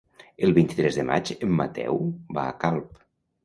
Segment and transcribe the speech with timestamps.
[0.47, 2.03] El vint-i-tres de maig en Mateu
[2.41, 2.93] va a Calp.